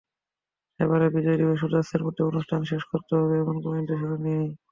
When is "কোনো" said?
3.63-3.75